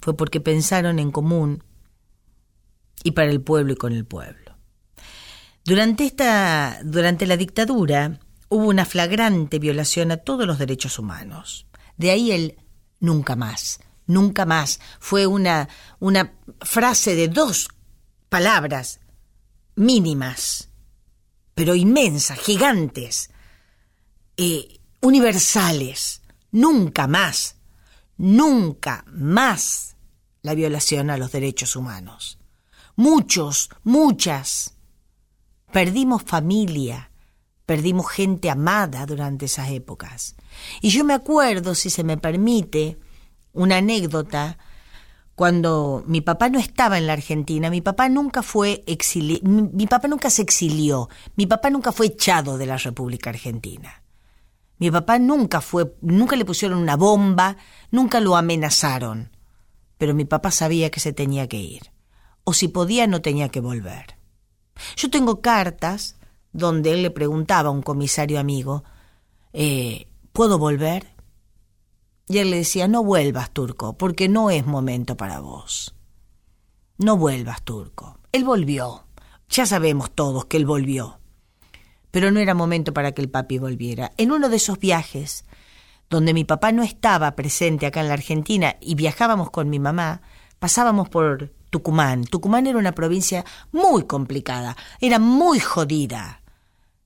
[0.00, 1.62] Fue porque pensaron en común
[3.04, 4.56] y para el pueblo y con el pueblo.
[5.64, 8.18] Durante, esta, durante la dictadura
[8.48, 11.66] hubo una flagrante violación a todos los derechos humanos.
[11.96, 12.56] De ahí el
[12.98, 14.80] nunca más, nunca más.
[14.98, 15.68] Fue una,
[16.00, 16.32] una
[16.62, 17.68] frase de dos
[18.28, 18.98] palabras
[19.76, 20.67] mínimas,
[21.58, 23.30] pero inmensas, gigantes,
[24.36, 26.22] eh, universales.
[26.52, 27.56] Nunca más,
[28.16, 29.96] nunca más
[30.42, 32.38] la violación a los derechos humanos.
[32.94, 34.76] Muchos, muchas.
[35.72, 37.10] Perdimos familia,
[37.66, 40.36] perdimos gente amada durante esas épocas.
[40.80, 43.00] Y yo me acuerdo, si se me permite,
[43.52, 44.58] una anécdota
[45.38, 50.08] cuando mi papá no estaba en la Argentina, mi papá nunca fue exili mi papá
[50.08, 54.02] nunca se exilió, mi papá nunca fue echado de la República Argentina.
[54.78, 57.56] Mi papá nunca fue, nunca le pusieron una bomba,
[57.92, 59.30] nunca lo amenazaron.
[59.96, 61.92] Pero mi papá sabía que se tenía que ir.
[62.42, 64.16] O si podía, no tenía que volver.
[64.96, 66.16] Yo tengo cartas
[66.52, 68.82] donde él le preguntaba a un comisario amigo,
[69.52, 71.06] eh, ¿puedo volver?
[72.28, 75.94] Y él le decía, no vuelvas, turco, porque no es momento para vos.
[76.98, 78.18] No vuelvas, turco.
[78.32, 79.04] Él volvió.
[79.48, 81.18] Ya sabemos todos que él volvió
[82.10, 84.12] pero no era momento para que el papi volviera.
[84.16, 85.44] En uno de esos viajes,
[86.10, 90.22] donde mi papá no estaba presente acá en la Argentina y viajábamos con mi mamá,
[90.58, 92.24] pasábamos por Tucumán.
[92.24, 96.42] Tucumán era una provincia muy complicada, era muy jodida.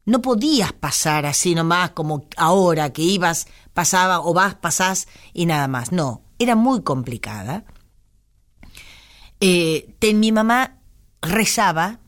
[0.04, 5.68] No podías pasar así nomás como ahora que ibas, pasaba o vas, pasás y nada
[5.68, 5.92] más.
[5.92, 7.64] No, era muy complicada.
[9.40, 10.78] Eh, mi mamá
[11.20, 12.00] rezaba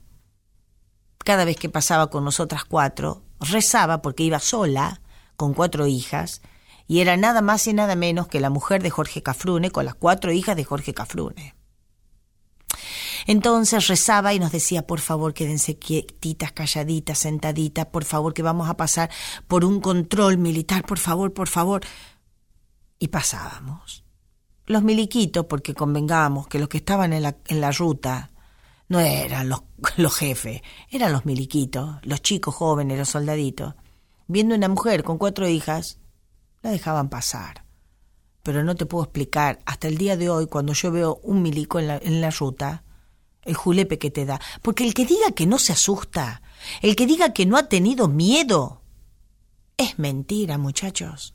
[1.18, 5.00] cada vez que pasaba con nosotras cuatro, rezaba porque iba sola,
[5.36, 6.42] con cuatro hijas,
[6.86, 9.94] y era nada más y nada menos que la mujer de Jorge Cafrune con las
[9.94, 11.53] cuatro hijas de Jorge Cafrune.
[13.26, 18.68] Entonces rezaba y nos decía, por favor, quédense quietitas, calladitas, sentaditas, por favor, que vamos
[18.68, 19.10] a pasar
[19.46, 21.82] por un control militar, por favor, por favor.
[22.98, 24.04] Y pasábamos.
[24.66, 28.30] Los miliquitos, porque convengamos que los que estaban en la, en la ruta
[28.88, 29.62] no eran los,
[29.96, 33.74] los jefes, eran los miliquitos, los chicos jóvenes, los soldaditos.
[34.26, 35.98] Viendo una mujer con cuatro hijas,
[36.62, 37.64] la dejaban pasar.
[38.42, 41.78] Pero no te puedo explicar, hasta el día de hoy, cuando yo veo un milico
[41.78, 42.83] en la, en la ruta,
[43.44, 44.40] el julepe que te da.
[44.62, 46.42] Porque el que diga que no se asusta,
[46.82, 48.82] el que diga que no ha tenido miedo,
[49.76, 51.34] es mentira, muchachos.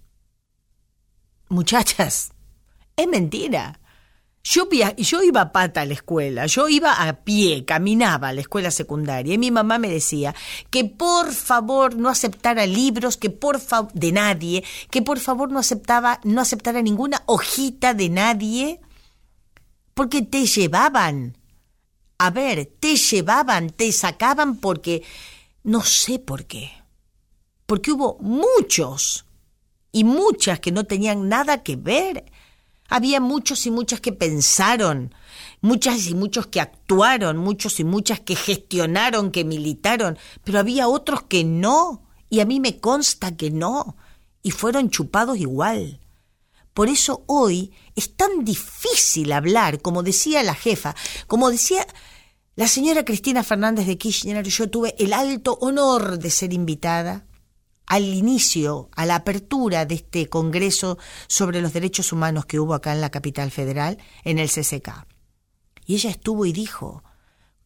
[1.50, 2.32] Muchachas,
[2.96, 3.80] es mentira.
[4.44, 8.42] Yo, yo iba a pata a la escuela, yo iba a pie, caminaba a la
[8.42, 10.34] escuela secundaria y mi mamá me decía
[10.70, 13.60] que por favor no aceptara libros, que por
[13.94, 18.80] de nadie, que por favor no aceptaba, no aceptara ninguna hojita de nadie,
[19.94, 21.38] porque te llevaban.
[22.20, 25.04] A ver, te llevaban, te sacaban porque
[25.64, 26.72] no sé por qué.
[27.66, 29.26] Porque hubo muchos
[29.92, 32.26] y muchas que no tenían nada que ver
[32.90, 35.14] había muchos y muchas que pensaron,
[35.62, 41.24] muchas y muchos que actuaron, muchos y muchas que gestionaron, que militaron, pero había otros
[41.24, 43.96] que no, y a mí me consta que no,
[44.42, 46.00] y fueron chupados igual.
[46.74, 50.96] Por eso hoy es tan difícil hablar, como decía la jefa,
[51.28, 51.86] como decía
[52.56, 57.26] la señora Cristina Fernández de Kirchner, yo tuve el alto honor de ser invitada
[57.86, 60.98] al inicio, a la apertura de este Congreso
[61.28, 65.08] sobre los Derechos Humanos que hubo acá en la capital federal, en el CCK.
[65.86, 67.04] Y ella estuvo y dijo,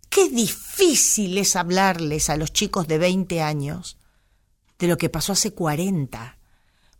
[0.09, 3.97] qué difícil es hablarles a los chicos de 20 años
[4.79, 6.37] de lo que pasó hace 40.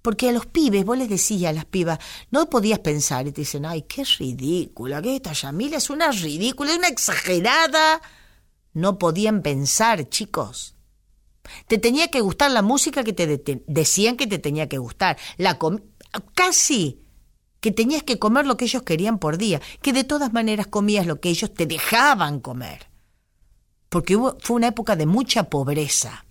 [0.03, 1.97] Porque a los pibes, vos les decías a las pibas,
[2.29, 6.71] no podías pensar y te dicen, ay, qué ridícula, que esta Yamila es una ridícula,
[6.71, 8.01] es una exagerada.
[8.73, 10.75] No podían pensar, chicos.
[11.67, 15.17] Te tenía que gustar la música que te decían que te tenía que gustar.
[15.37, 15.57] La
[16.35, 17.01] casi
[17.61, 21.07] que tenías que comer lo que ellos querían por día, que de todas maneras comías
[21.07, 22.89] lo que ellos te dejaban comer.
[23.87, 26.25] Porque fue una época de mucha pobreza.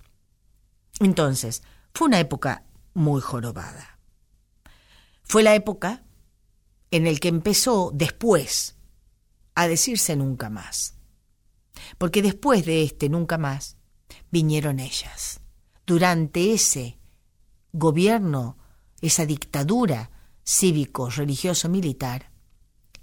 [1.00, 1.62] Entonces,
[1.94, 2.64] fue una época
[2.94, 3.98] muy jorobada.
[5.24, 6.04] Fue la época
[6.90, 8.76] en el que empezó después
[9.54, 10.94] a decirse nunca más.
[11.98, 13.76] Porque después de este nunca más,
[14.30, 15.40] vinieron ellas.
[15.86, 16.98] Durante ese
[17.72, 18.58] gobierno,
[19.00, 20.10] esa dictadura
[20.44, 22.30] cívico-religioso-militar,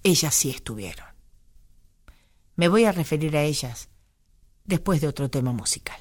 [0.04, 1.08] ellas sí estuvieron.
[2.56, 3.90] Me voy a referir a ellas
[4.66, 6.00] después de otro tema musical.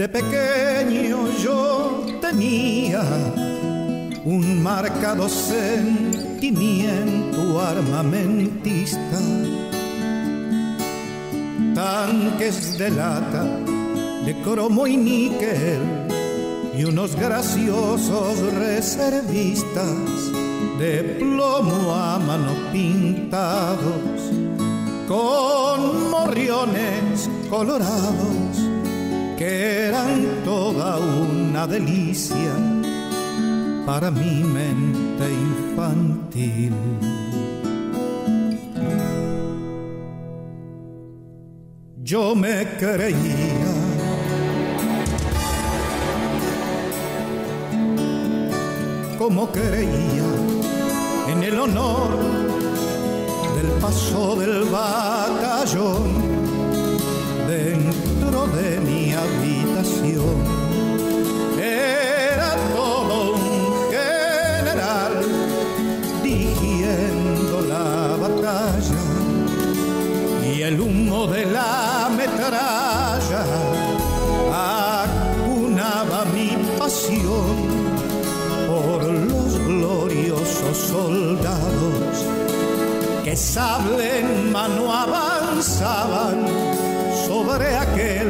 [0.00, 3.02] De pequeño yo tenía
[4.24, 6.80] un marcado sentimiento
[7.60, 9.18] armamentista.
[11.74, 13.44] Tanques de lata,
[14.24, 15.82] de cromo y níquel
[16.78, 20.32] y unos graciosos reservistas
[20.78, 24.32] de plomo a mano pintados
[25.06, 28.39] con morriones colorados
[29.40, 32.52] que eran toda una delicia
[33.86, 36.74] para mi mente infantil.
[42.02, 43.72] Yo me creía
[49.16, 50.30] como creía
[51.28, 52.10] en el honor
[53.56, 56.29] del paso del batallón
[58.56, 60.36] de mi habitación.
[61.58, 65.12] Era todo un general
[66.22, 69.00] dirigiendo la batalla
[70.52, 73.44] y el humo de la metralla
[74.52, 77.56] acunaba mi pasión
[78.66, 82.26] por los gloriosos soldados
[83.24, 86.46] que sable en mano avanzaban
[87.30, 88.28] sobre aquel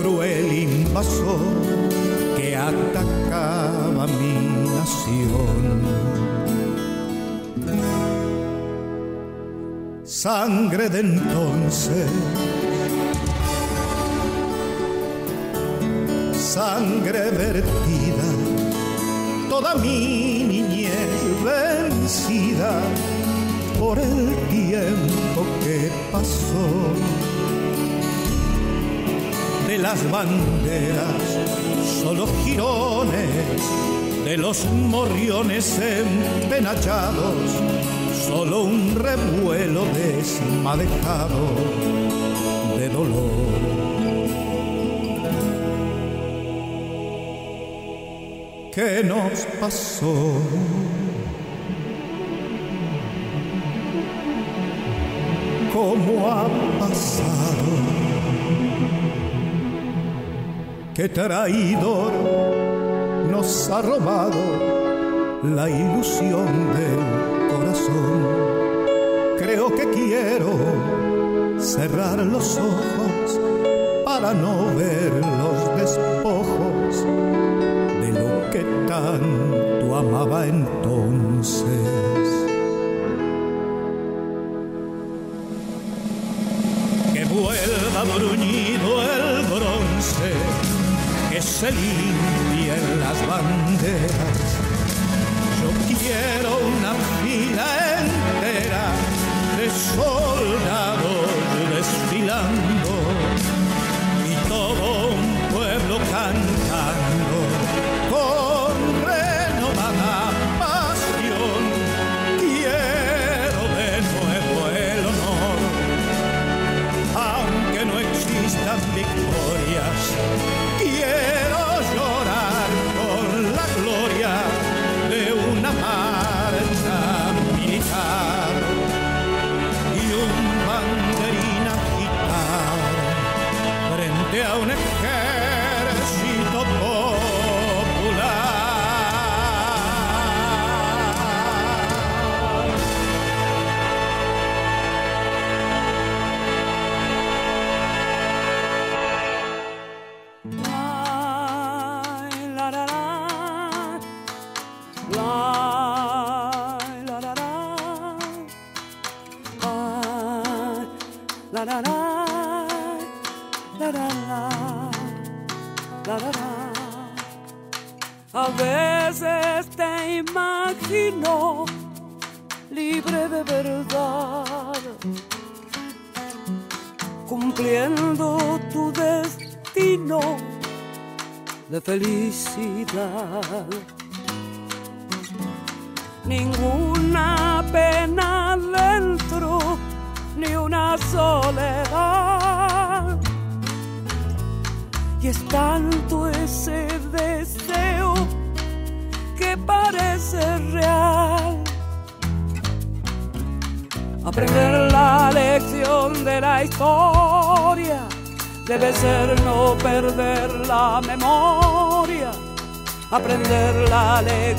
[0.00, 1.40] cruel invasor
[2.36, 4.36] que atacaba mi
[4.78, 5.62] nación.
[10.04, 12.10] Sangre de entonces,
[16.32, 18.28] sangre vertida,
[19.50, 22.72] toda mi niñez vencida
[23.80, 26.68] por el tiempo que pasó.
[29.72, 31.38] De las banderas,
[32.02, 33.30] solo girones,
[34.22, 37.34] de los morriones empenachados,
[38.28, 41.38] solo un revuelo desmadejado
[42.76, 43.30] de dolor.
[48.74, 50.34] ¿Qué nos pasó?
[55.72, 56.46] ¿Cómo ha
[56.78, 57.41] pasado?
[60.94, 62.12] ¿Qué traidor
[63.30, 68.20] nos ha robado la ilusión del corazón?
[69.38, 70.50] Creo que quiero
[71.58, 73.40] cerrar los ojos
[74.04, 77.06] para no ver los despojos
[78.02, 81.91] de lo que tanto amaba entonces.
[91.62, 94.41] Se limpien las banderas.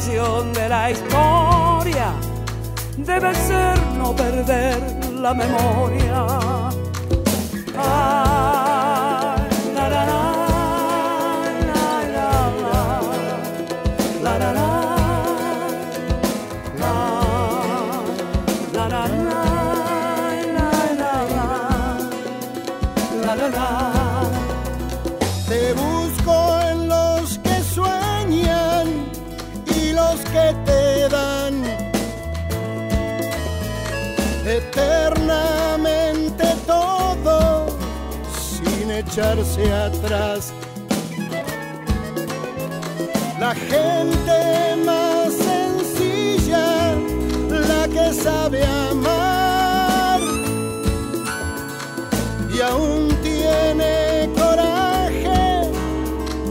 [0.06, 2.14] De la historia
[2.98, 4.82] debe ser no perder
[5.14, 6.43] la memoria.
[39.14, 40.52] Echarse atrás.
[43.40, 45.34] La gente más
[47.94, 50.20] que sabe amar
[52.56, 55.70] y aún tiene coraje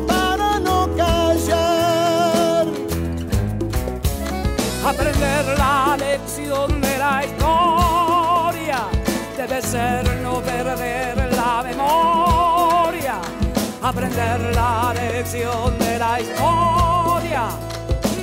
[0.06, 2.66] para no callar.
[4.86, 8.86] Aprender la lección de la historia
[9.36, 10.11] debe ser
[14.12, 17.48] Aprender la lección de la historia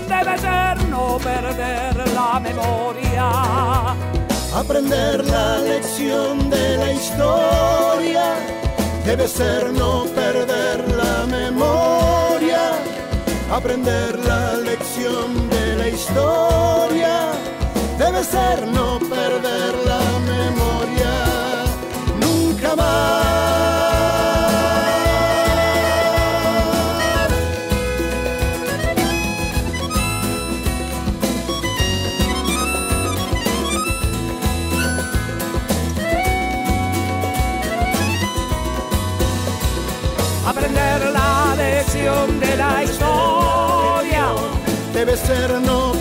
[0.08, 3.32] debe ser no perder la memoria.
[4.54, 8.36] Aprender la lección de la historia
[9.04, 12.62] debe ser no perder la memoria.
[13.52, 17.32] Aprender la lección de la historia
[17.98, 21.14] debe ser no perder la memoria.
[22.22, 23.39] Nunca más.
[45.00, 45.94] Debe ser no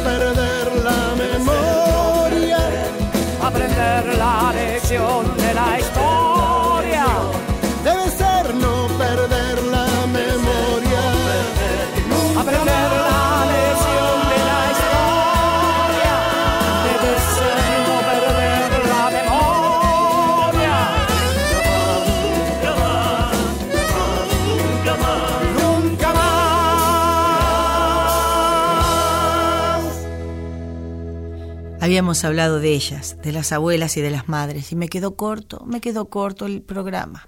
[31.89, 35.65] Habíamos hablado de ellas, de las abuelas y de las madres, y me quedó corto,
[35.65, 37.27] me quedó corto el programa.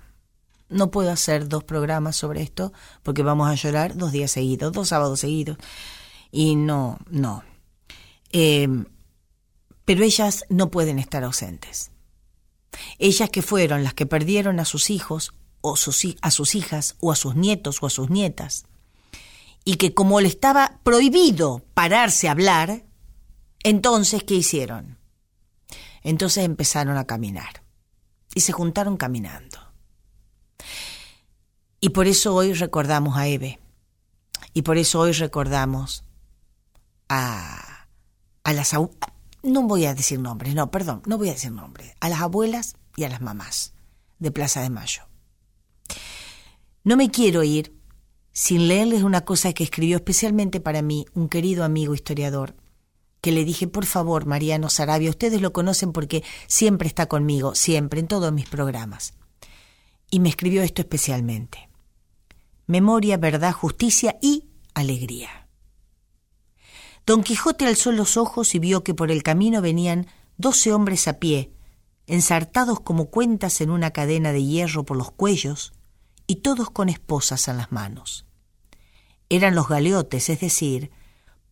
[0.69, 2.71] No puedo hacer dos programas sobre esto
[3.03, 5.57] porque vamos a llorar dos días seguidos, dos sábados seguidos.
[6.31, 7.43] Y no, no.
[8.33, 8.69] Eh,
[9.87, 11.91] pero ellas no pueden estar ausentes.
[12.99, 15.33] Ellas que fueron las que perdieron a sus hijos,
[15.63, 18.67] o sus, a sus hijas, o a sus nietos, o a sus nietas,
[19.65, 22.85] y que como le estaba prohibido pararse a hablar,
[23.63, 24.99] entonces, ¿qué hicieron?
[26.03, 27.63] Entonces empezaron a caminar
[28.35, 29.59] y se juntaron caminando.
[31.81, 33.59] Y por eso hoy recordamos a Eve.
[34.53, 36.05] Y por eso hoy recordamos
[37.09, 37.89] a,
[38.45, 38.73] a las...
[39.43, 41.95] No voy a decir nombres, no, perdón, no voy a decir nombres.
[42.01, 43.73] A las abuelas y a las mamás
[44.19, 45.03] de Plaza de Mayo.
[46.85, 47.75] No me quiero ir
[48.33, 52.55] sin leerles una cosa que escribió especialmente para mí un querido amigo historiador,
[53.21, 58.01] que le dije, por favor, Mariano Sarabia, ustedes lo conocen porque siempre está conmigo, siempre,
[58.01, 59.14] en todos mis programas.
[60.11, 61.68] Y me escribió esto especialmente.
[62.66, 65.49] Memoria, verdad, justicia y alegría.
[67.07, 70.07] Don Quijote alzó los ojos y vio que por el camino venían
[70.37, 71.53] doce hombres a pie,
[72.07, 75.73] ensartados como cuentas en una cadena de hierro por los cuellos,
[76.27, 78.27] y todos con esposas en las manos.
[79.29, 80.91] Eran los galeotes, es decir,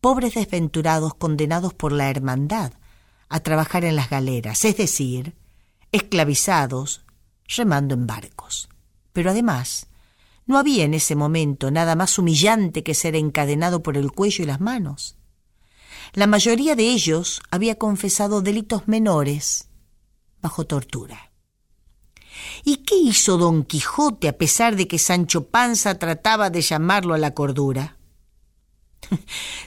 [0.01, 2.73] pobres desventurados condenados por la hermandad
[3.29, 5.35] a trabajar en las galeras, es decir,
[5.93, 7.03] esclavizados
[7.57, 8.69] remando en barcos.
[9.13, 9.89] Pero además,
[10.47, 14.47] no había en ese momento nada más humillante que ser encadenado por el cuello y
[14.47, 15.17] las manos.
[16.15, 19.69] La mayoría de ellos había confesado delitos menores
[20.41, 21.33] bajo tortura.
[22.65, 27.19] ¿Y qué hizo don Quijote a pesar de que Sancho Panza trataba de llamarlo a
[27.19, 27.98] la cordura?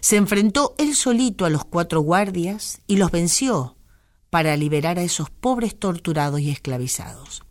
[0.01, 3.77] Se enfrentó él solito a los cuatro guardias y los venció
[4.29, 7.43] para liberar a esos pobres torturados y esclavizados.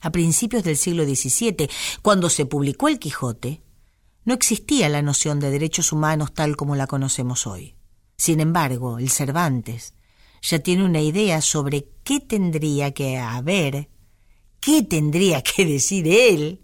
[0.00, 1.68] A principios del siglo XVII,
[2.02, 3.62] cuando se publicó el Quijote,
[4.24, 7.76] no existía la noción de derechos humanos tal como la conocemos hoy.
[8.16, 9.94] Sin embargo, el Cervantes
[10.42, 13.88] ya tiene una idea sobre qué tendría que haber,
[14.60, 16.60] qué tendría que decir él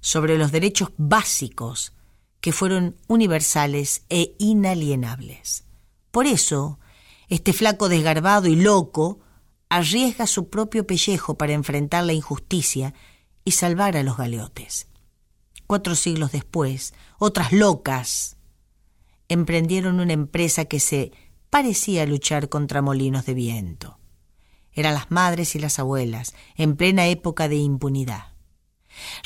[0.00, 1.92] sobre los derechos básicos
[2.40, 5.64] que fueron universales e inalienables.
[6.10, 6.78] Por eso,
[7.28, 9.20] este flaco desgarbado y loco
[9.68, 12.94] arriesga su propio pellejo para enfrentar la injusticia
[13.44, 14.88] y salvar a los galeotes.
[15.66, 18.36] Cuatro siglos después, otras locas
[19.28, 21.12] emprendieron una empresa que se
[21.50, 23.98] parecía luchar contra molinos de viento.
[24.72, 28.29] Eran las madres y las abuelas, en plena época de impunidad.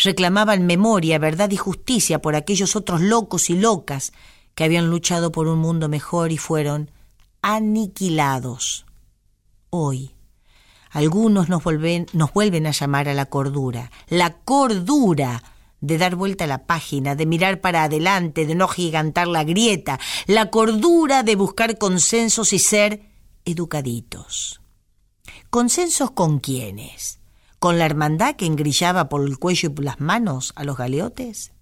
[0.03, 4.13] Reclamaban memoria, verdad y justicia por aquellos otros locos y locas
[4.55, 6.91] que habían luchado por un mundo mejor y fueron
[7.43, 8.87] aniquilados.
[9.71, 10.15] Hoy,
[10.91, 15.43] algunos nos vuelven, a llamar a la cordura, la cordura
[15.81, 19.99] de dar vuelta a la página, de mirar para adelante, de no gigantar la grieta,
[20.27, 23.11] la cordura de buscar consensos y ser
[23.45, 24.61] educaditos.
[25.51, 27.19] ¿Consensos con quiénes?
[27.65, 31.53] ¿Con la hermandad que engrillaba por el cuello y por las manos a los galeotes?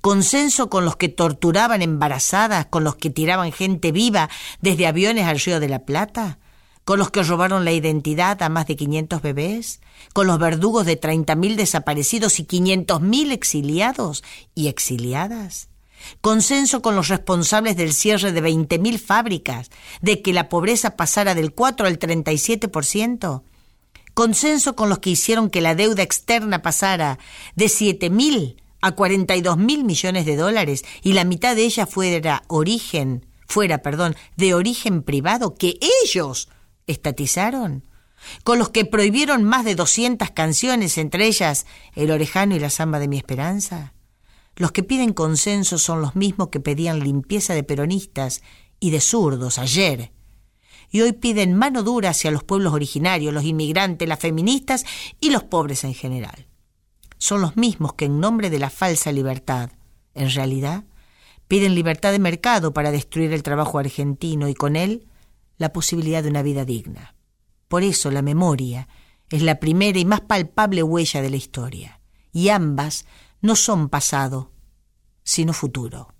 [0.00, 4.30] ¿Consenso con los que torturaban embarazadas, con los que tiraban gente viva
[4.60, 6.38] desde aviones al río de la Plata?
[6.84, 9.80] ¿Con los que robaron la identidad a más de 500 bebés?
[10.12, 14.22] ¿Con los verdugos de 30.000 desaparecidos y 500.000 exiliados
[14.54, 15.70] y exiliadas?
[16.20, 19.72] Consenso con los responsables del cierre de 20.000 fábricas,
[20.02, 23.42] de que la pobreza pasara del 4 al 37%.
[24.14, 27.18] Consenso con los que hicieron que la deuda externa pasara
[27.54, 33.24] de 7.000 a 42 mil millones de dólares y la mitad de ella fuera origen,
[33.46, 36.48] fuera, perdón, de origen privado que ellos
[36.86, 37.86] estatizaron,
[38.44, 42.98] con los que prohibieron más de 200 canciones, entre ellas El Orejano y la Samba
[42.98, 43.94] de mi Esperanza.
[44.56, 48.42] Los que piden consenso son los mismos que pedían limpieza de peronistas
[48.80, 50.12] y de zurdos ayer.
[50.92, 54.84] Y hoy piden mano dura hacia los pueblos originarios, los inmigrantes, las feministas
[55.18, 56.46] y los pobres en general
[57.22, 59.70] son los mismos que en nombre de la falsa libertad,
[60.12, 60.82] en realidad,
[61.46, 65.06] piden libertad de mercado para destruir el trabajo argentino y con él
[65.56, 67.14] la posibilidad de una vida digna.
[67.68, 68.88] Por eso la memoria
[69.30, 72.00] es la primera y más palpable huella de la historia,
[72.32, 73.06] y ambas
[73.40, 74.50] no son pasado,
[75.22, 76.12] sino futuro.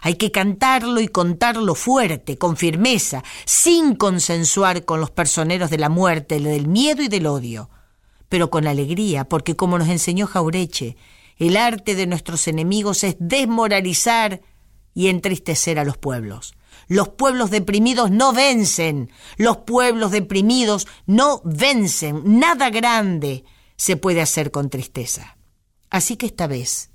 [0.00, 5.88] Hay que cantarlo y contarlo fuerte, con firmeza, sin consensuar con los personeros de la
[5.88, 7.70] muerte, del miedo y del odio,
[8.28, 10.96] pero con alegría, porque como nos enseñó Jaureche,
[11.36, 14.40] el arte de nuestros enemigos es desmoralizar
[14.94, 16.54] y entristecer a los pueblos.
[16.88, 23.44] Los pueblos deprimidos no vencen, los pueblos deprimidos no vencen, nada grande
[23.76, 25.36] se puede hacer con tristeza.
[25.88, 26.90] Así que esta vez,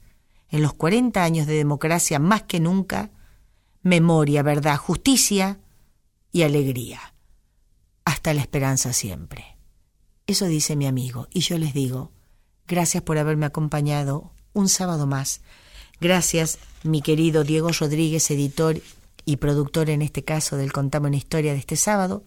[0.49, 3.11] en los 40 años de democracia más que nunca,
[3.81, 5.59] memoria, verdad, justicia
[6.31, 7.13] y alegría.
[8.03, 9.57] Hasta la esperanza siempre.
[10.27, 11.27] Eso dice mi amigo.
[11.31, 12.11] Y yo les digo,
[12.67, 15.41] gracias por haberme acompañado un sábado más.
[15.99, 18.81] Gracias, mi querido Diego Rodríguez, editor
[19.23, 22.23] y productor en este caso del Contamos una historia de este sábado.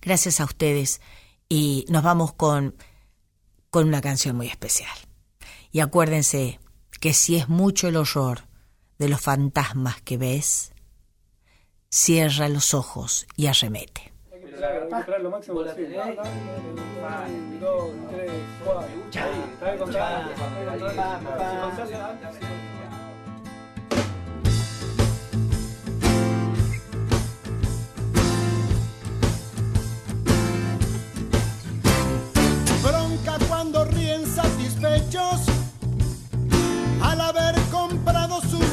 [0.00, 1.00] Gracias a ustedes.
[1.48, 2.74] Y nos vamos con,
[3.70, 4.96] con una canción muy especial.
[5.70, 6.60] Y acuérdense
[7.02, 8.42] que si es mucho el horror
[8.96, 10.72] de los fantasmas que ves,
[11.90, 14.12] cierra los ojos y arremete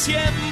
[0.00, 0.49] siempre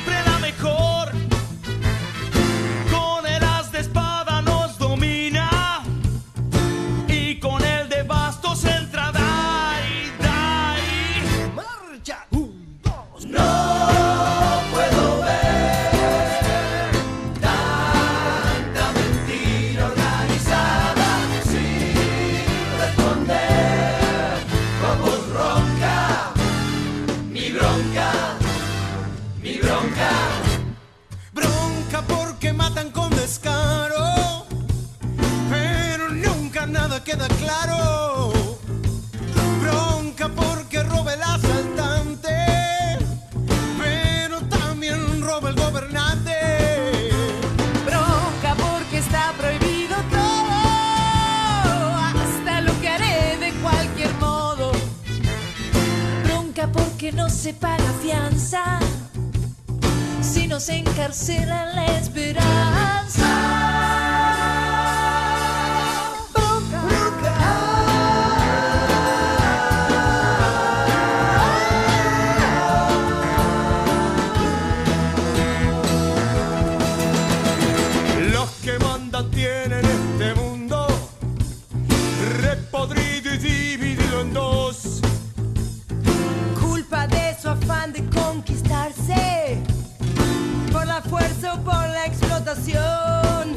[91.41, 93.57] paso por la explotación.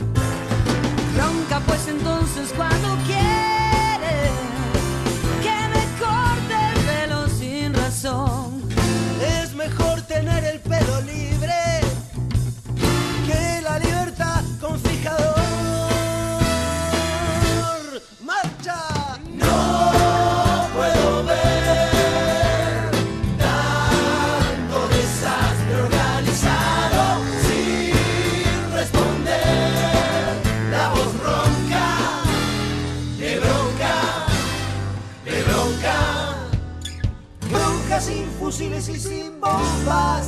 [1.17, 3.30] Ronca pues entonces cuando quieras.
[38.51, 40.27] Fusiles y sin bombas.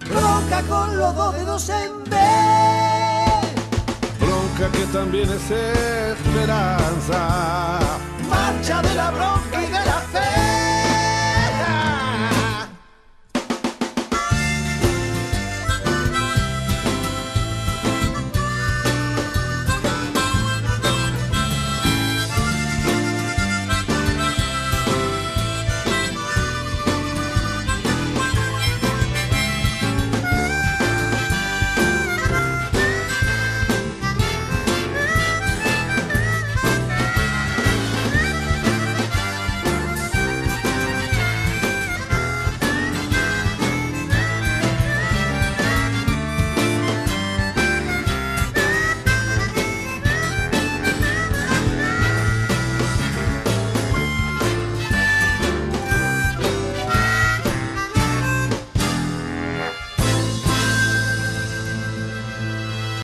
[0.00, 2.16] Bronca con los dos dedos en B.
[4.18, 5.50] Bronca que también es
[6.12, 7.20] esperanza.
[8.28, 10.47] Marcha de la bronca.